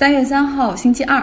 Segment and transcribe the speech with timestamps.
[0.00, 1.22] 三月三号，星期二，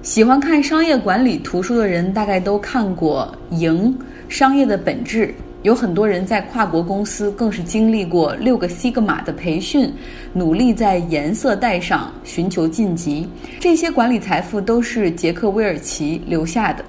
[0.00, 3.98] 喜欢看商业管理图书的人大概都看过《赢：
[4.28, 5.26] 商业的本质》。
[5.62, 9.92] 有很多人在跨国公司更是经历过六个西格玛的培训，
[10.32, 13.28] 努力在颜色带上寻求晋级。
[13.58, 16.84] 这些管理财富都是杰克威尔奇留下的。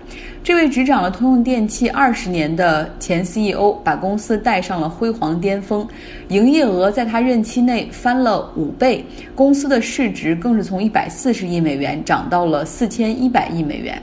[0.45, 5.87] 这位执掌了通用电气二十年的前 CEO，把公司带上了辉煌巅峰，
[6.27, 9.03] 营业额在他任期内翻了五倍，
[9.33, 13.99] 公司的市值更是从一百四十亿美元涨到了四千一百亿美元。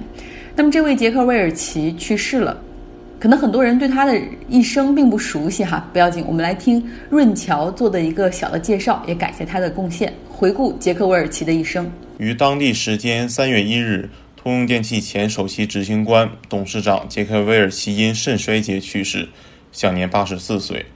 [0.56, 2.58] 那么，这位杰克韦尔奇去世了。
[3.20, 10.12] 可能很多人对他的一生并不熟悉哈，不要紧，我们来听润桥做的一个小的介绍，也感谢他的贡献。
[10.28, 11.88] 回顾杰克韦尔奇的一生，
[12.18, 14.10] 于当地时间三月一日，
[14.42, 19.28] 通用电气前首席执行官、董事长杰克韦尔奇因肾衰竭去世，
[19.70, 20.86] 享年八十四岁。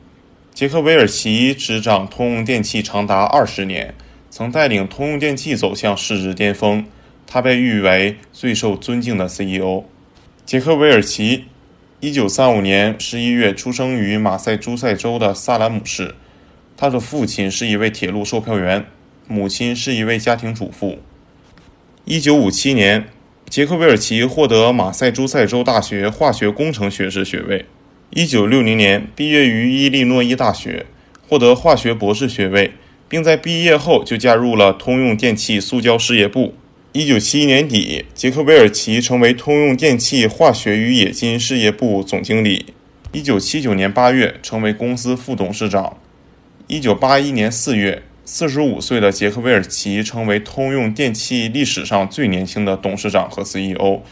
[0.52, 3.94] 杰克韦尔奇执掌通用电气长达二十年，
[4.30, 6.84] 曾带领通用电气走向市值巅峰，
[7.24, 9.84] 他被誉为最受尊敬的 CEO。
[10.44, 11.44] 杰克韦尔奇。
[12.00, 16.16] 一九三五年十一月出生于马赛诸塞州的萨兰姆市，
[16.76, 18.84] 他的父亲是一位铁路售票员，
[19.28, 20.98] 母亲是一位家庭主妇。
[22.04, 23.08] 一九五七年，
[23.48, 27.64] 杰克韦尔奇获得马赛诸塞州大学化学工程学士学位。
[28.10, 30.86] 一九六零年毕业于伊利诺伊大学，
[31.28, 32.72] 获得化学博士学位，
[33.08, 36.54] 并在毕业后就加入了通用电气塑胶事业部。
[36.92, 42.74] 一九七一年底，杰克韦尔奇成为通用电气化学与冶金事业部总经理。
[43.12, 45.96] 一九七九年八月，成为公司副董事长。
[46.66, 54.02] 一九八一年四月，四十五岁的杰克韦尔奇成为通用电气历史上最年轻的董事长和 CEO。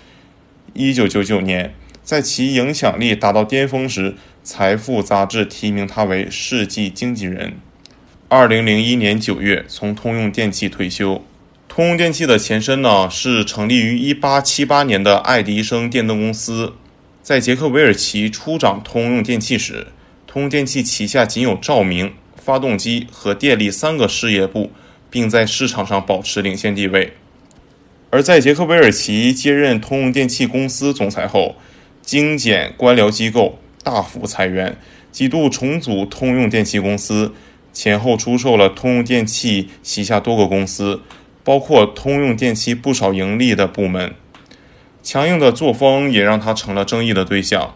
[0.73, 4.13] 一九九九年，在其影响力达到巅峰时，
[4.45, 7.55] 《财富》杂志提名他为世纪经纪人。
[8.29, 11.25] 二零零一年九月，从通用电气退休。
[11.67, 16.75] 通用电气的前身呢，是成立于1878年的爱迪生电灯公司。
[17.21, 19.89] 在杰克韦尔奇初掌通用电气时，
[20.29, 22.13] 通用电气旗下仅有照明、
[22.45, 24.71] 发动机和电力三个事业部，
[25.09, 27.15] 并在市场上保持领先地位。
[28.11, 31.57] 而在杰克韦尔奇接任通用电气公司总裁后，
[32.03, 34.77] 精简官僚机构，大幅裁员，
[35.11, 37.33] 几度重组通用电气公司，
[37.73, 41.01] 前后出售了通用电气旗下多个公司。
[41.47, 44.15] 包括通用电气不少盈利的部门，
[45.03, 47.75] 强硬的作风也让他成了争议的对象。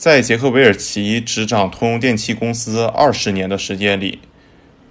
[0.00, 4.18] 在杰克韦尔奇执掌通用电气公司二十年的时间里，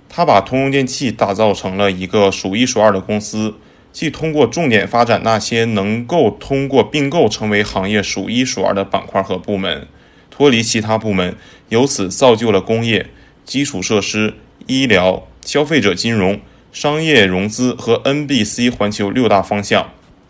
[0.08, 3.56] 他把通用电气打造成了一个数一数二的公司，
[3.92, 9.88] 既通过重点发展那些能够通过并购成为行业数一数二的板块和部门，
[10.30, 11.36] 脱离其他部门，
[11.69, 13.08] 由此造就了工业、
[13.44, 14.36] 基础设施、
[14.68, 16.40] 医疗、消费者金融。
[16.72, 19.90] 商业融资和 NBC 环球六大方向，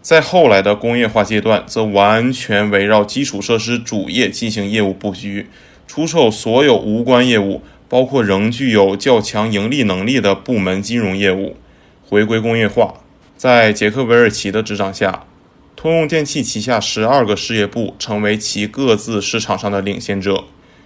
[0.09, 5.45] 在后来的工业化阶段，则完全围绕基础设施主业进行业务布局，
[5.85, 11.57] 出售所有无关业务，包括仍具有较强盈利能力的部门金融业务，
[12.03, 12.95] 回归工业化。
[13.37, 15.27] 在杰克韦尔奇的执掌下，
[15.75, 20.45] 通用电气旗下十二个事业部成为其各自市场上的领先者，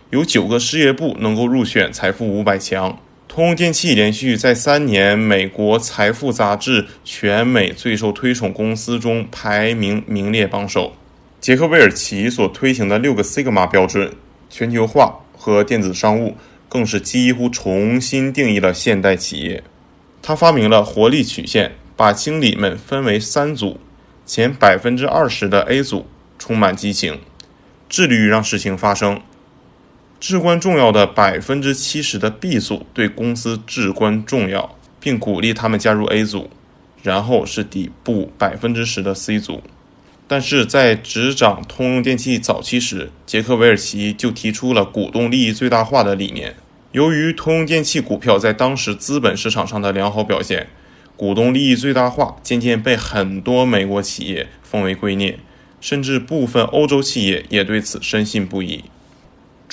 [0.09, 2.99] 有九个事业部能够入选财富五百强。
[3.33, 10.93] 通用电气连续在三年美国财富杂志全美最受推崇公司中排名名列榜首。
[11.41, 14.13] 杰克韦尔奇所推行的六个 Sigma 标准、
[14.51, 16.37] 全球化和电子商务，
[16.69, 19.63] 更是几乎重新定义了现代企业。
[20.21, 23.79] 他发明了活力曲线，把经理们分为三组：
[24.27, 26.05] 前百分之二十的 A 组
[26.37, 27.19] 充满激情，
[27.89, 29.19] 致力于让事情发生。
[30.25, 36.49] 至关重要的百分之七十的 B 组对公司至关重要，并鼓励他们加入 A 组，
[37.01, 39.61] 然后是底部百分之十的 C 组。
[40.25, 46.55] 但是在执掌通用电气早期时，杰克韦尔奇就提出了股东利益最大化的理念。
[46.93, 50.69] 由于通用电气股票在当时资本市场上的良好表现，
[51.17, 55.35] 股东利益最大化渐渐被很多美国企业奉为圭臬，
[55.81, 58.85] 甚至部分欧洲企业也对此深信不疑。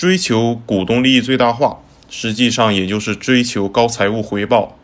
[0.01, 4.79] 追求股东利益最大化，实际上也就是追求高财务回报。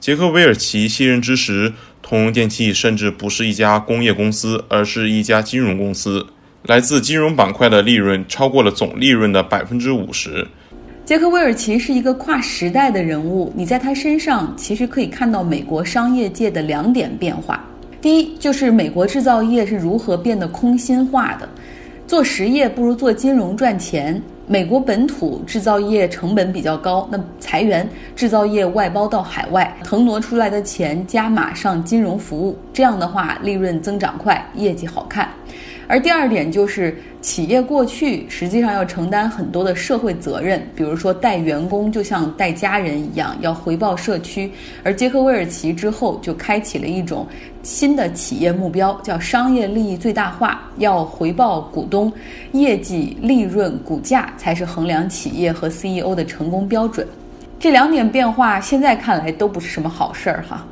[0.00, 1.72] 杰克韦尔奇卸任之时，
[2.02, 6.26] 通用电气甚至不是一家工业公司，而是一家金融公司。
[6.64, 10.44] 来自金融板块的利润超过了总利润的百分之五十。
[11.04, 17.64] 杰克韦尔奇是一个跨时代的人物，你在他身上其实可以看到美国商业界的两点变化。
[18.02, 21.48] 第一，就是美国制造业是如何变得空心化的，
[22.08, 24.20] 做实业不如做金融赚钱。
[24.50, 27.86] 美国本土制造业成本比较高，那裁员，
[28.16, 35.28] 制造业外包到海外，腾挪出来的钱加码上金融服务，这样的话利润增长快，业绩好看。
[35.88, 44.52] 而第二点就是，企业过去实际上要承担很多的社会责任，比如说带员工就像带家人一样，要回报社区。
[44.84, 47.26] 而杰克韦尔奇之后就开启了一种
[47.62, 52.12] 新的企业目标，叫商业利益最大化，要回报股东，
[52.52, 57.08] 业绩、利润、股价才是衡量企业和 CEO 的成功标准。
[57.58, 60.66] 这两点变化现在看来都不是什么好事儿哈。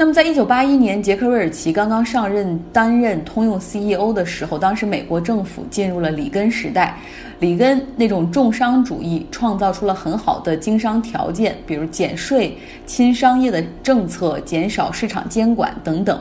[0.00, 6.96] 那么，在一九八一年，杰克·韦尔奇刚刚上任担任通用 CEO 的时候，当时美国政府进入了里根时代，
[7.40, 12.56] 里根那种重商主义创造出了很好的经商条件，比如减税、
[12.86, 16.16] 亲商业的政策、减少市场监管等等。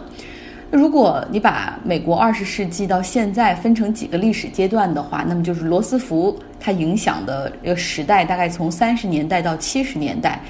[0.72, 10.42] 如果你把美国二十世纪到现在分成几个历史阶段的话，那么就是罗斯福他影响的这个时代，大概从三十年代到七十年代。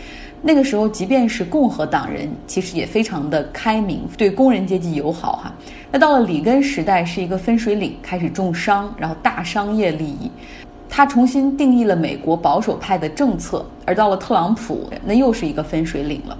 [0.41, 5.53] 那个时候，即便是共和党人，其实也非常的开明，对工人阶级友好哈。
[5.91, 10.29] 那到了里根时代，是一个分水岭，开始重商，然后大商业利益，
[10.87, 13.65] 他重新定义了美国保守派的政策。
[13.85, 16.37] 而到了特朗普，那又是一个分水岭了。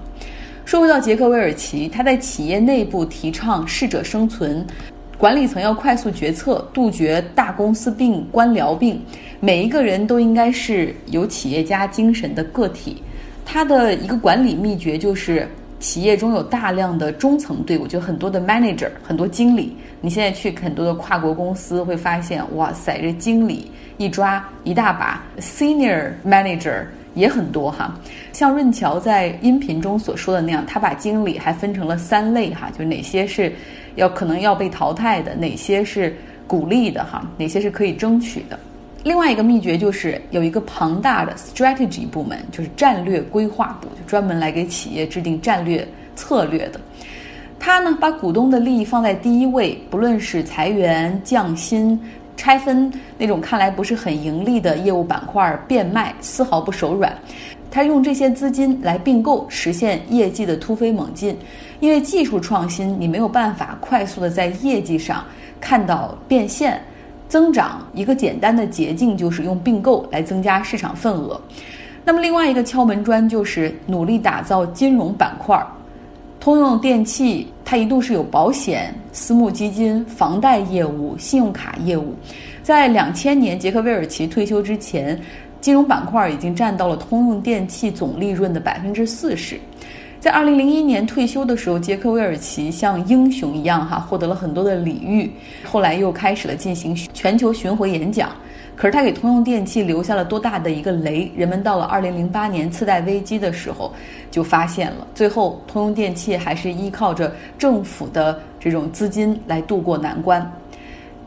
[0.64, 4.64] 说回到杰克·韦尔奇，他在企业内部提倡适者生存，
[5.16, 9.02] 管理层要快速决策，杜绝大公司病、官僚病，
[9.40, 13.02] 每一个人都应该是有企业家精神的个体。
[13.50, 15.48] 他的一个管理秘诀就是，
[15.80, 19.74] 企业中有大量的中层队伍，就很多的 manager，很多经理。
[20.02, 26.84] 你现在去很多的跨国公司，会发现，哇塞，这经理一抓一大把，senior manager
[27.14, 27.98] 也很多哈。
[28.34, 33.50] 像润桥在音频中所说的那样，他把经理还分成了三类哈，就哪些是
[33.94, 36.14] 要可能要被淘汰的，哪些是
[36.46, 38.60] 鼓励的哈，哪些是可以争取的。
[39.04, 45.86] 另外一个秘诀就是有一个庞大的 strategy 部门，就是战略规划部，就专门来给企业制定战略
[46.16, 46.80] 策略的。
[47.60, 51.98] 他呢，把股东的利益放在第一位，不论是裁员、降薪、
[52.36, 57.16] 拆分那种看来不是很盈利的业务板块变卖，丝毫不手软。
[57.70, 61.36] 他用这些资金来并购，实现业绩的突飞猛进。
[61.80, 65.24] 因为技术创新，你没有办法快速的在业绩上
[65.60, 66.80] 看到变现。
[67.28, 71.40] 增长一个简单的捷径就是用并购来增加市场份额。
[72.04, 75.62] 那么另外一个敲门砖就是努力打造金融板块。
[76.40, 82.14] 通用电气它一度是有保险、私募基金、房贷业务、信用卡业务。
[82.62, 85.20] 在两千年杰克韦尔奇退休之前，
[85.60, 89.58] 金融板块已经占到了通用电气总利润的百分之四十。
[90.20, 95.30] 在二零零一年退休的时候，杰克韦尔奇像英雄一样哈，获得了很多的礼遇。
[95.64, 98.30] 后来又开始了进行全球巡回演讲。
[98.74, 101.30] 可是他给通用电气留下了多大的一个雷？
[101.36, 103.92] 人们到了二零零八年次贷危机的时候
[104.30, 105.06] 就发现了。
[105.14, 110.48] 最后，通用电气还是依靠着政府的这种资金来渡过难关。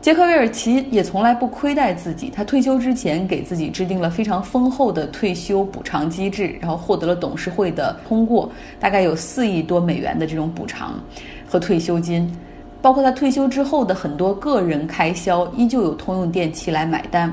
[0.02, 8.50] 杰克韦尔奇也从来不亏待自己，他退休之前给自己制定了非常丰厚的退休补偿机制，然后获得了董事会的通过，
[8.80, 11.00] 大概有四亿多美元的这种补偿
[11.48, 12.36] 和退休金，
[12.82, 17.32] 包括他退休之后的很多个人开销，依旧有通用电器来买单。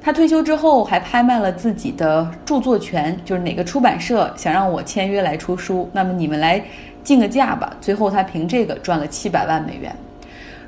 [0.00, 6.64] 他退休之后还拍卖了自己的著作权，就是哪个出版社想让我签约来出书，那么你们来
[7.04, 7.76] 竞个价吧。
[7.82, 9.94] 最后他凭这个赚了七百万美元。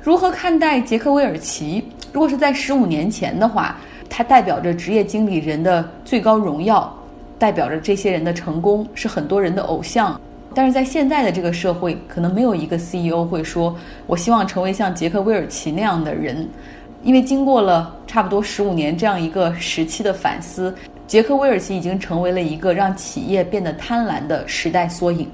[0.05, 1.83] 如何看待杰克韦尔奇？
[2.13, 3.75] 如果是在十五年前的话，
[4.07, 6.95] 他代表着职业经理人的最高荣耀，
[7.39, 10.21] 代表着这些人的成功，是很多人的偶像。
[10.53, 16.47] 但是在现在的这个社会，可能没有一个 CEO 会说：“我希望成为像杰克韦尔奇那样的人。”
[17.01, 20.71] 因为经过了差不多十五年这样一个时期的反思，
[21.07, 25.27] 杰克韦尔奇已经成为了一个让企业变得贪婪的时代缩影。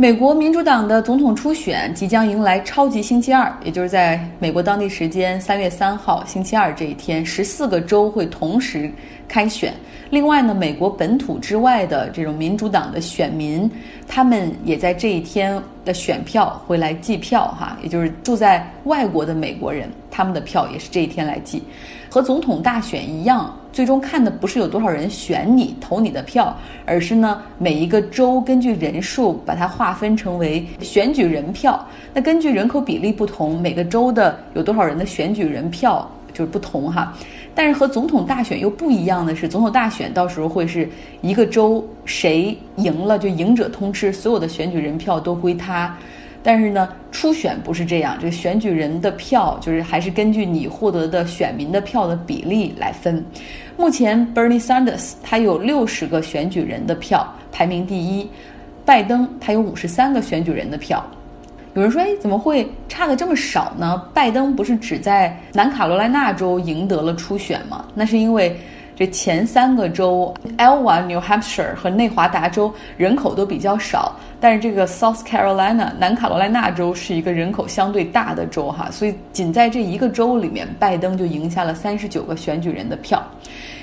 [0.00, 8.90] 美国民主党的总统初选即将迎来超级星期二，也就是在美国当地时间三月三号星期二这一天，十四个州会同时
[9.28, 9.74] 开选。
[10.08, 13.70] 另外呢，美国本土之外的这种民主党的选民，
[14.08, 21.62] 他们也在这一天的选票会来计票哈，也就是住在外国的美国人，他们的票也是这一天来计。
[22.08, 31.86] 和总统大选一样，最终看的不是有多少人选你投你的票，而是呢每一个州根据人数把它划分成为选举人票。
[32.12, 37.14] 那根据人口比例不同，每个州的有多少人的选举人票就是不同哈。
[37.54, 40.88] 但是和总统大选又不一样的是，总统大选到时候会是
[41.20, 45.96] 一个州谁赢了就赢者通吃，所有的选举人票都归他。
[46.42, 53.24] 但是呢，初选不是这样，这个选举人的票就是还是根据你获得的选民的票的比例来分。
[53.76, 58.26] 目前，Bernie Sanders 他有六十个选举人的票，排名第一；
[58.84, 61.04] 拜登他有五十三个选举人的票。
[61.74, 64.02] 有人说，哎，怎么会差的这么少呢？
[64.14, 67.84] 拜登不是只在南卡罗来纳州赢得了初选吗？
[67.94, 68.58] 那是因为。
[69.00, 83.24] 这前三个州，Iowa、New Hampshire 和内华达州人口都比较少，但是这个 South Carolina 南卡罗来纳州是一个人口相对大的州哈，所以仅在这一个州里面，拜登就赢下了三十九个选举人的票。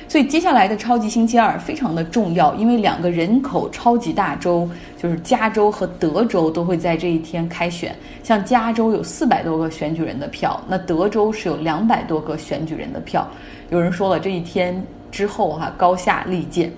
[0.07, 4.69] 所以接下来的超级星期二非常的重要，因为两个人口超级大州，
[4.99, 7.95] 就是加州和德州都会在这一天开选。
[8.21, 13.27] 像加州有四百多个选举人的票，那德州是有两百多个选举人的票。
[13.71, 14.79] 有人说了，这一天。
[15.17, 16.71] 之后哈，高下立见。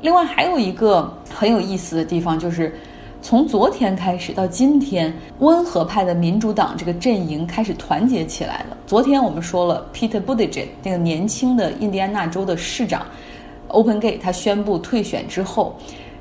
[0.00, 2.74] 另外还有一个很有意思的地方，就是
[3.20, 8.76] 从昨天开始到今天，温和派的民主党这个阵营开始团结起来了。
[8.86, 13.06] 昨天我们说了，Peter Buttigieg 那个年轻的印第安纳州的市长
[13.68, 15.76] ，Open Gate 他宣布退选之后，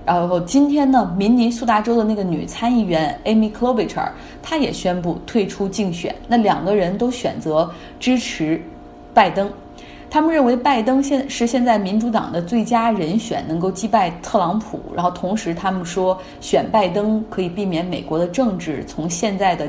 [0.05, 4.09] 然后今天呢，明尼苏达州的那个女参议员 Amy Klobuchar
[4.43, 6.13] 她也宣布退出竞选。
[6.27, 7.71] 那两个人都选择
[8.01, 8.61] 支持
[9.13, 9.49] 拜登。
[10.13, 14.77] 他们认为拜登现是现在民主党的最佳人选，能够击败特朗普。
[14.93, 19.65] 然后同时，他们说选拜登可以避免美国的政治从现在的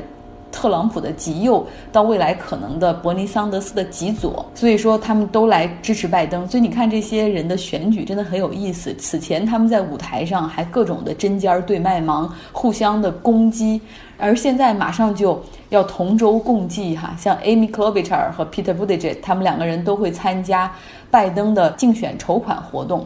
[0.53, 4.45] 特朗普的极右到未来可能的伯尼桑德斯的极左。
[4.55, 6.47] 所以说，他们都来支持拜登。
[6.47, 8.93] 所以你看，这些人的选举真的很有意思。
[8.95, 13.81] 此前他们在舞台上还各种的针尖对麦芒，互相的攻击。
[14.19, 20.71] 而现在马上就要同舟共济哈，像 Amy Klobuchar 和 Peter Buttigieg，他们两个人都会参加
[21.11, 23.05] 拜登的竞选筹款活动，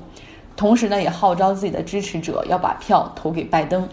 [0.55, 3.87] 同时呢也号召自己的支持者要把票投给拜登。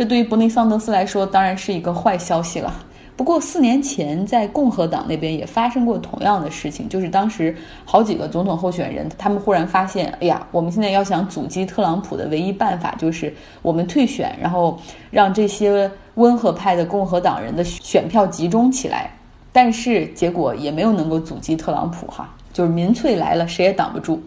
[0.00, 2.72] 这对于伯尼桑德斯来说当然是一个坏消息了。
[3.18, 7.54] 不过四年前在共和党那边也发生过同样的事情，就是当时
[7.84, 13.30] 好几个总统候选人，他们忽然发现，哎呀，我们现在要想阻击特朗普的唯一办法就是
[13.60, 14.80] 我们退选，然后
[15.10, 19.10] 让这些温和派的共和党人的选票集中起来。
[19.52, 24.18] 但是结果也没有能够阻击特朗普哈，就是民粹来了，谁也挡不住。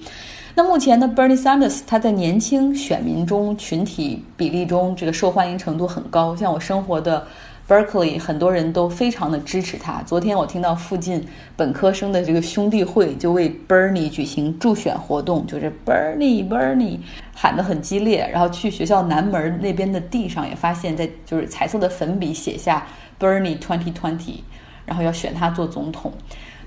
[0.55, 7.25] 那目前呢，Bernie Sanders 他在年轻选民中群体比例中这个受欢迎程度很高，像我生活的。
[7.65, 10.03] Berkeley 很多人都非常的支持他。
[10.03, 16.99] 昨天我听到附近本科生的这个兄弟会就为 Bernie 举行助选活动，就是 Bernie Bernie
[17.33, 18.29] 喊得很激烈。
[18.29, 22.85] 然后去学校南门那边的地上也发现，在就是彩色的粉笔写下
[23.17, 24.39] Bernie Twenty Twenty，
[24.85, 26.11] 然后要选他做总统。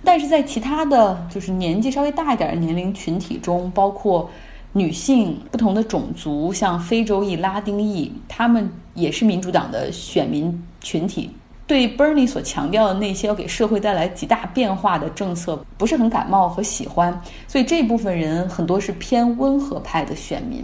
[0.07, 4.31] 但是在其他的就是年纪稍微大一点的年龄群体中，包括。
[4.73, 11.31] 女性、不同的种族，像非洲裔、拉丁裔，他们也是民主党的选民群体。
[11.67, 17.19] 对 Bernie 所强调的那些要给社会带来极大变化的政策，不是很感冒和喜欢。
[17.49, 20.63] 所以这部分人很多是偏温和派的选民。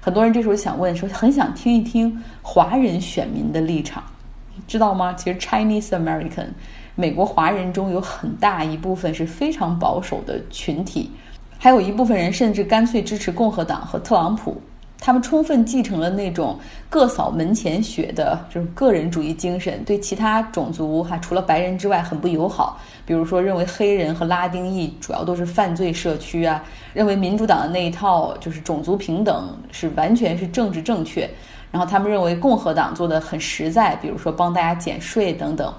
[0.00, 4.04] 很多人这时候想问说，很想听一听华人选民的立场，
[4.68, 5.12] 知道吗？
[5.14, 6.46] 其实 Chinese American，
[6.94, 11.10] 美国华人中有很大一部分是非常保守的群体。
[11.58, 14.60] 还有一部分人甚至干脆支持共和党和特朗普，
[14.98, 16.58] 他们充分继承了那种
[16.90, 22.80] 各扫门前雪的这种个人主义精神，对其他种族哈除了白人之外很不友好。
[23.06, 31.28] 比如说，认为黑人和拉丁裔主要都是犯罪社区啊，认为民主党的那一套就是种族平等是完全是政治正确。
[31.70, 35.72] 然后他们认为共和党做的很实在，比如说帮大家减税等等，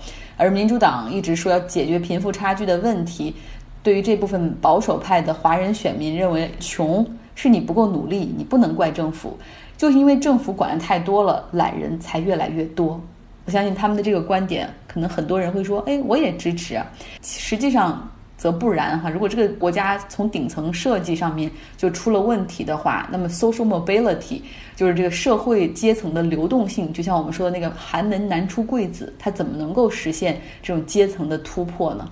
[0.44, 3.34] 而民主党一直说要解决贫富差距的问题。
[3.82, 9.38] 对于这部分保守派的华人选民，认为穷是你不够努力，你不能怪政府，
[9.78, 13.00] 就是因为政府管的太多了，懒人才越来越多。
[13.46, 16.86] 我相信他们的这个观点，可能很多人会说：“哎，我也支持。”啊。
[17.22, 19.10] 实际上则不然哈。
[19.10, 24.42] 如果这个国家从顶层设计上面就出了问题的话，那么 social mobility
[24.76, 32.10] 就是这个社会阶层的流动性，就像我们说的那个寒门难出贵子，他怎么能够实现这种阶层的突破呢？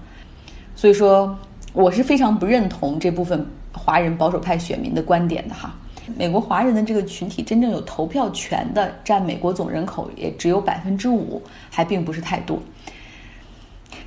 [0.75, 1.37] 所以说。
[1.73, 5.73] 我是非常不认同这部分华人保守派选民的观点的哈。
[6.17, 12.59] 美国华人的这个群体真正有投票权的，占美国总人口也只有百分之五，还并不是太多。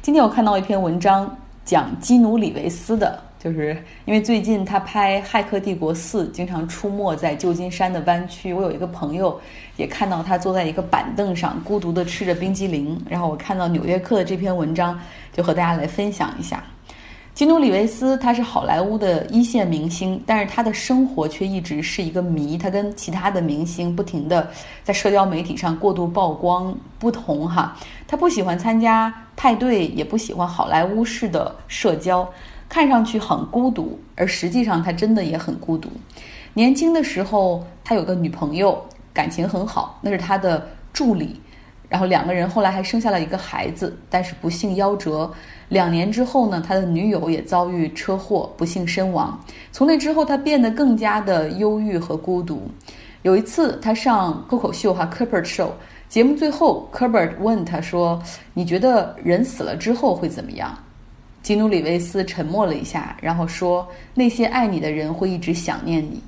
[0.03, 1.35] 今天我看到一篇文章，
[1.65, 8.55] 讲基努里维斯的，就是因为最近他拍《骇客帝国四》，经常出没在旧金山的湾区。
[8.55, 9.39] 我有一个朋友
[9.77, 12.99] 也看到他坐在一个板凳上，孤独的吃着冰激凌。
[13.07, 14.99] 然后我看到《纽约客》的这篇文章，
[15.31, 16.65] 就和大家来分享一下。
[17.35, 22.57] 基努·里维斯他是好莱坞的一线明星，但是他的生活却一直是一个谜。
[22.57, 24.49] 他跟其他的明星不停的
[24.83, 27.77] 在社交媒体上过度曝光，不同哈。
[28.09, 32.27] 他不喜欢参加派对，也不喜欢好莱坞式的社交，
[32.75, 35.89] 看上去很孤独，而实际上他真的也很孤独。
[36.55, 41.41] 年轻的时候，他有个女朋友，感情很好，那是他的助理。
[41.89, 45.33] 然后两个人后来还生下了一个孩子，但是不幸夭折。
[45.69, 49.39] 两年之后呢，他的女友也遭遇车祸，不幸身亡。
[49.71, 52.69] 从那之后，他变得更加的忧郁和孤独。
[53.23, 55.69] 有一次，他上脱口秀哈 c u r b e r t Show
[56.09, 58.21] 节目，最后 c u r b e r t 问他说
[58.53, 60.77] ：“你觉得人死了之后会怎么样？”
[61.45, 66.21] 基努里维斯沉默了一下，然后说：“那些爱你的人会一直想念你。”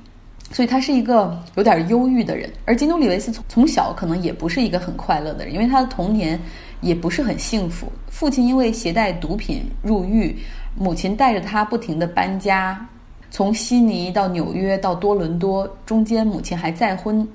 [0.52, 6.38] 所以他是一个有点忧郁的人，而基努里维斯从从小可能也不是一个很快乐的人，因为他的童年
[6.82, 7.90] 也不是很幸福。
[8.08, 10.36] 父亲因为携带毒品入狱，
[10.76, 12.86] 母亲带着他不停的搬家，
[13.30, 17.26] 从悉尼到纽约到多伦多，中间母亲还再婚，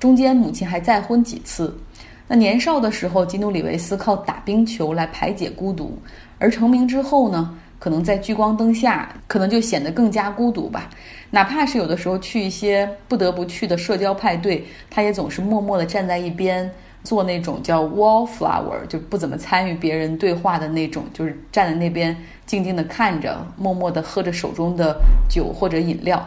[0.00, 1.78] 中间母亲还再婚几次。
[2.26, 5.96] 那年少的时候，基努里维斯靠打冰球来排解孤独，
[6.38, 7.56] 而成名之后呢？
[7.78, 10.88] 可能在聚光灯下，可能就显得更加孤独吧。
[11.30, 16.68] 哪怕是有的时候去一些不得不去的社交派对，他也总是默默地站在一边，
[17.04, 22.16] 做那种叫 wallflower，就不怎么参与别人对话的那种，就是站在那边
[22.46, 26.26] 静静地看着，默默地喝着手中的酒或者饮料。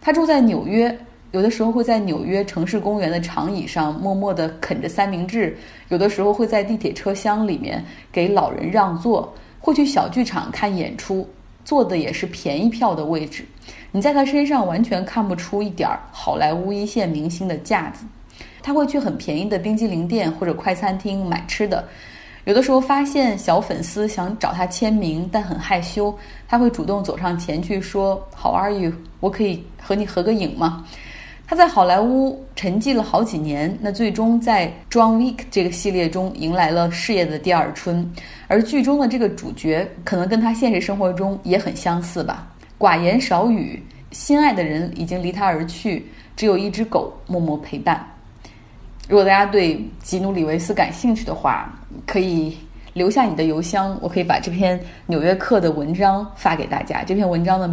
[0.00, 0.98] 他住在纽约，
[1.32, 5.56] 有的时候会在纽约城市公园的长椅上默默地啃着三明治，
[5.88, 9.32] 有的时候会在地铁车厢里面给老人让座。
[9.58, 11.24] 会去小剧场看演出，
[11.64, 13.44] 坐的也是便宜票的位置。
[13.92, 18.04] 你在他身上完全看不出一点儿好莱坞一线明星的架子。
[18.60, 21.84] 他会去很便宜的冰激凌店或者快餐厅买吃的。
[22.44, 26.12] 有的时候发现小粉丝想找他签名，但很害羞，
[26.48, 28.92] 他会主动走上前去说：“How are you？
[29.20, 30.84] 我可以和你合个影吗？”
[31.52, 38.10] 他在好莱坞沉寂了好几年，那最终在《John Wick》这个系列中迎来了事业的第二春。
[38.48, 43.82] 而剧中的这个主角可能跟他现实生活中也很相似吧，寡言少语，
[44.12, 48.02] 心爱的人已经离他而去，只有一只狗默默陪伴。
[49.06, 51.70] 如果大家对吉努·里维斯感兴趣的话，
[52.06, 52.56] 可以
[52.94, 57.04] 留下你的邮箱，我可以把这篇《纽约客》的文章发给大家。
[57.04, 57.70] 这篇文章的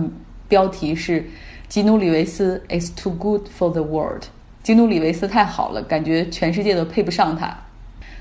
[0.50, 1.26] 标题是。
[1.70, 4.24] 基努·里维斯，It's too good for the world。
[4.64, 7.56] 基努·里维斯太好了，感觉全世界都配不上他。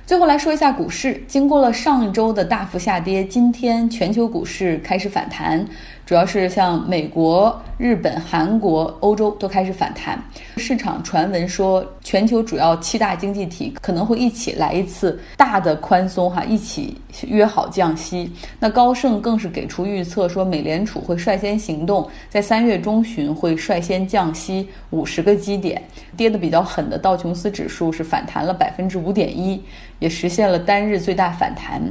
[0.05, 5.67] 最后来说一下股市，经过了上周的大幅下跌，今天全球股市开始反弹。
[6.09, 10.19] 主要是像美国、日本、韩国、欧洲都开始反弹。
[10.57, 18.33] 市场传闻说，全球主要七大经济体可能会一起来一次大的宽松，哈，一起约好降息。
[18.59, 25.83] 那高盛更是给出预测，说美联储会率先行动，在三月中旬会率先降息五十个基点。
[26.17, 29.63] 跌得比较狠的道琼斯指数是反弹了百分之五点一，
[29.99, 31.83] 也实现了单日最大反弹。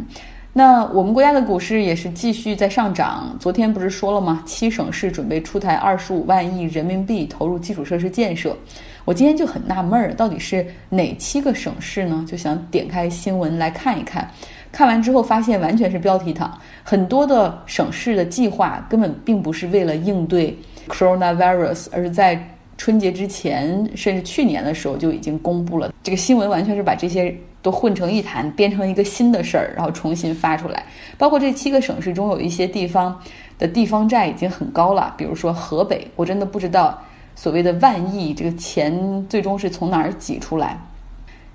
[0.58, 3.38] 那我们国家的股市也是继续在上涨。
[3.40, 4.42] 昨天不是说了吗？
[4.44, 8.58] 七省市准备出台二十五万亿人民币投入基础设施建设。
[9.06, 12.26] 我今天就很纳闷儿，到底是哪七个省市呢？
[12.28, 14.28] 就想点开新闻来看一看。
[14.72, 22.44] 看完之后发现完全是标题党，很多的省市的计划根本并不是为了应对 coronavirus，而是在
[22.80, 25.94] 春节之前甚至去年的时候就已经公布了。
[26.02, 27.32] 这个新闻完全是把这些。
[27.68, 30.86] 都混成一谈，编成一个新的事儿，然后重新发出来。
[31.18, 33.14] 包括这七个省市中，有一些地方
[33.60, 36.98] 的地方债已经很高了，比如说河北，我真的不知道
[37.36, 40.80] 所谓的万亿这个钱最终是从哪儿挤出来。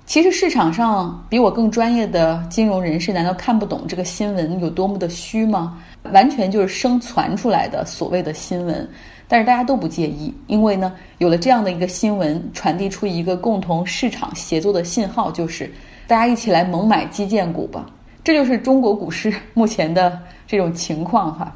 [0.05, 5.81] 其实市场上比我更专业的金融人士，难道看不懂这个新闻有多么的虚吗？
[6.11, 8.87] 完全就是生传出来的所谓的新闻，
[9.27, 15.73] 但是大家都不介意，因为呢，有了这样的一个新闻，传递出一个共同市场协作的信号，就是。
[16.13, 17.87] 大家一起来猛买基建股吧，
[18.23, 21.51] 这就是中国股市 目前的这种情况哈。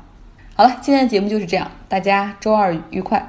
[0.55, 3.23] 好了，今天的节目就是这样，大家周二愉快。